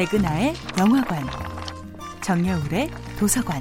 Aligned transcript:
백은하의 0.00 0.54
영화관, 0.78 1.28
정여울의 2.22 2.90
도서관. 3.18 3.60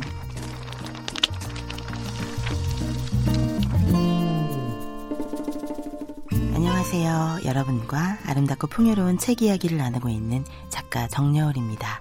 안녕하세요. 6.53 7.39
여러분과 7.43 8.19
아름답고 8.25 8.67
풍요로운 8.67 9.17
책 9.17 9.41
이야기를 9.41 9.79
나누고 9.79 10.07
있는 10.07 10.45
작가 10.69 11.09
정여울입니다. 11.09 11.99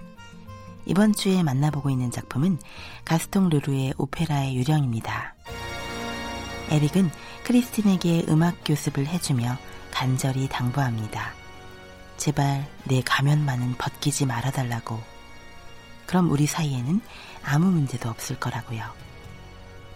이번 0.85 1.11
주에 1.11 1.43
만나보고 1.43 1.89
있는 1.89 2.09
작품은 2.09 2.59
가스통 3.03 3.49
르루의 3.49 3.95
오페라의 3.97 4.55
유령입니다. 4.55 5.35
에릭은 6.69 7.11
크리스틴에게 7.43 8.27
음악 8.29 8.55
교습을 8.63 9.05
해주며 9.05 9.57
간절히 9.91 10.47
당부합니다. 10.47 11.38
제발 12.19 12.67
내 12.83 13.01
가면만은 13.01 13.75
벗기지 13.77 14.25
말아달라고. 14.25 15.01
그럼 16.05 16.29
우리 16.29 16.45
사이에는 16.47 16.99
아무 17.43 17.71
문제도 17.71 18.09
없을 18.09 18.37
거라고요. 18.37 18.83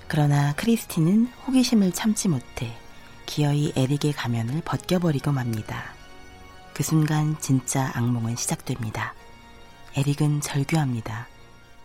그러나 0.08 0.54
크리스틴은 0.56 1.28
호기심을 1.46 1.92
참지 1.92 2.30
못해 2.30 2.74
기어이 3.26 3.74
에릭의 3.76 4.14
가면을 4.14 4.62
벗겨버리고 4.64 5.34
맙니다. 5.34 5.94
그 6.74 6.82
순간 6.82 7.36
진짜 7.42 7.92
악몽은 7.94 8.38
시작됩니다. 8.38 9.14
에릭은 9.98 10.40
절규합니다. 10.40 11.28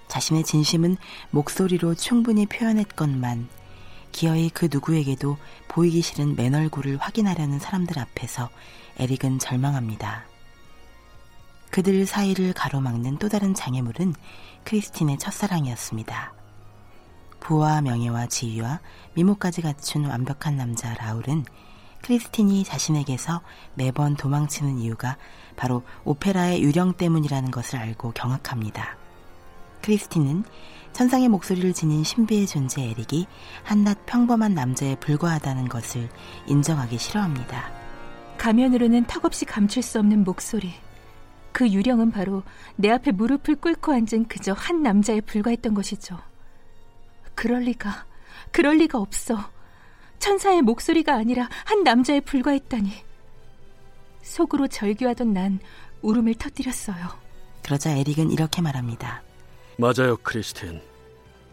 자신의 0.07 0.45
진심은 0.45 0.99
목소리로 1.31 1.97
충분히 1.97 2.47
표현했건만 2.47 3.49
기어이 4.19 4.51
그 4.51 4.69
누구에게도 4.69 5.37
보이기 5.69 6.03
싫은 6.03 6.35
맨 6.35 6.53
얼굴을 6.53 6.97
확인하려는 6.97 7.61
사람들 7.61 8.01
앞에서 8.01 8.51
에릭은 8.97 9.39
절망합니다. 9.39 10.25
그들 11.71 12.05
사이를 12.05 12.53
가로막는 12.53 13.19
또 13.19 13.29
다른 13.29 13.55
장애물은 13.55 14.15
크리스틴의 14.65 15.19
첫사랑이었습니다. 15.19 16.33
부와 17.39 17.81
명예와 17.81 18.27
지위와 18.27 18.81
미모까지 19.15 19.63
갖춘 19.63 20.07
완벽한 20.07 20.57
남자 20.57 20.95
라울은 20.95 21.45
크리스틴이 22.03 22.65
자신에게서 22.65 23.41
매번 23.75 24.17
도망치는 24.17 24.79
이유가 24.79 25.17
바로 25.55 25.85
오페라의 26.05 26.65
유령 26.65 26.95
때문이라는 26.95 27.53
것을 27.53 27.79
알고 27.79 28.11
경악합니다. 28.17 28.97
크리스틴은 29.83 30.43
천상의 30.93 31.29
목소리를 31.29 31.73
지닌 31.73 32.03
신비의 32.03 32.47
존재 32.47 32.83
에릭이 32.83 33.27
한낱 33.63 34.07
평범한 34.07 34.55
남자에 34.55 34.97
불과하다는 34.97 35.69
것을 35.69 36.09
인정하기 36.47 36.99
싫어합니다. 36.99 37.71
가면으로는 38.37 39.05
턱없이 39.05 39.45
감출 39.45 39.83
수 39.83 39.99
없는 39.99 40.25
목소리. 40.25 40.73
그 41.53 41.69
유령은 41.69 42.11
바로 42.11 42.43
내 42.77 42.91
앞에 42.91 43.13
무릎을 43.13 43.57
꿇고 43.57 43.93
앉은 43.93 44.29
그저 44.29 44.53
한 44.53 44.83
남자에 44.83 45.21
불과했던 45.21 45.75
것이죠. 45.75 46.19
그럴 47.35 47.63
리가, 47.63 48.07
그럴 48.53 48.77
리가 48.77 48.99
없어. 48.99 49.37
천사의 50.19 50.63
목소리가 50.63 51.15
아니라 51.15 51.49
한 51.65 51.85
남자에 51.85 52.21
불과했다니. 52.21 52.93
속으로 54.23 54.67
절규하던 54.69 55.33
난 55.33 55.61
울음을 56.03 56.35
터뜨렸어요. 56.35 57.09
그러자 57.63 57.91
에릭은 57.91 58.31
이렇게 58.31 58.63
말합니다. 58.63 59.23
맞아요, 59.81 60.17
크리스틴. 60.25 60.81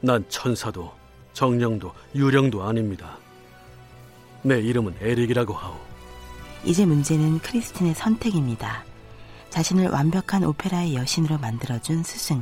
난 0.01 0.25
천사도 0.29 0.91
정령도 1.33 1.93
유령도 2.15 2.63
아닙니다. 2.63 3.19
내 4.41 4.59
이름은 4.59 4.95
에릭이라고 4.99 5.53
하오. 5.53 5.75
이제 6.63 6.87
문제는 6.87 7.37
크리스틴의 7.37 7.93
선택입니다. 7.93 8.83
자신을 9.51 9.89
완벽한 9.89 10.43
오페라의 10.43 10.95
여신으로 10.95 11.37
만들어준 11.37 12.01
스승, 12.01 12.41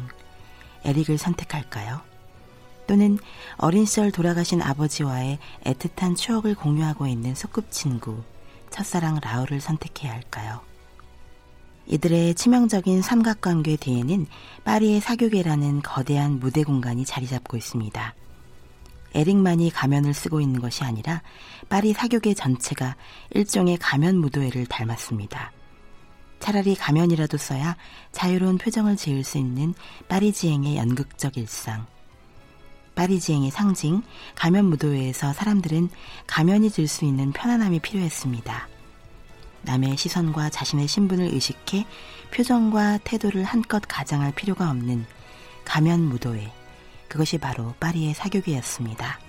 에릭을 0.86 1.18
선택할까요? 1.18 2.00
또는 2.88 3.20
어린 3.58 3.84
시절 3.86 4.10
돌아가신 4.14 4.62
아버지와의 4.62 5.38
애틋한 5.66 6.16
추억을 6.16 6.56
공유하고 6.56 7.08
있는 7.08 7.36
소꿉친구, 7.36 8.24
첫사랑 8.70 9.20
라울을 9.22 9.60
선택해야 9.60 10.14
할까요? 10.14 10.62
이들의 11.86 12.36
치명적인 12.36 13.02
삼각관계 13.02 13.76
뒤에는 13.76 14.26
파리의 14.64 15.02
사교계라는 15.02 15.82
거대한 15.82 16.40
무대 16.40 16.64
공간이 16.64 17.06
자리 17.06 17.28
잡고 17.28 17.58
있습니다. 17.58 18.16
에릭만이 19.14 19.70
가면을 19.70 20.14
쓰고 20.14 20.42
있는 20.42 20.60
것이 20.60 20.84
아니라 20.84 21.22
파리 21.70 21.94
사교계 21.94 22.34
전체가 22.34 22.96
일종의 23.32 23.78
가면 23.78 24.18
무도회를 24.18 24.66
닮았습니다. 24.66 25.52
차라리 26.40 26.76
가면이라도 26.76 27.38
써야 27.38 27.78
자유로운 28.12 28.58
표정을 28.58 28.98
지을 28.98 29.24
수 29.24 29.38
있는 29.38 29.74
파리지행의 30.10 30.78
연극적 30.78 31.38
일상. 31.38 31.86
파리지행의 32.96 33.52
상징, 33.52 34.04
가면 34.36 34.66
무도회에서 34.66 35.34
사람들은 35.34 35.90
가면이 36.28 36.70
들수 36.70 37.06
있는 37.06 37.32
편안함이 37.32 37.80
필요했습니다. 37.80 38.73
남의 39.64 39.98
시선과 39.98 40.50
자신의 40.50 40.88
신분을 40.88 41.34
의식해 41.34 41.86
표정과 42.32 43.00
태도를 43.04 43.44
한껏 43.44 43.82
가장할 43.88 44.34
필요가 44.34 44.70
없는 44.70 45.06
가면 45.66 46.02
무도회. 46.02 46.52
그것이 47.08 47.38
바로 47.38 47.74
파리의 47.80 48.14
사교계였습니다. 48.14 49.20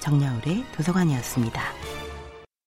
정여울의 0.00 0.64
도서관이었습니다. 0.72 1.99